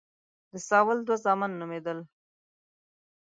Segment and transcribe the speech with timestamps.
[0.51, 1.99] د ساول دوه زامن نومېدل.